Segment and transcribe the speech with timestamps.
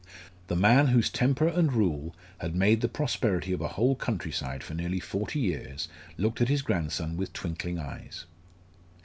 [0.47, 4.63] The man whose temper and rule had made the prosperity of a whole country side
[4.63, 8.25] for nearly forty years, looked at his grandson with twinkling eyes.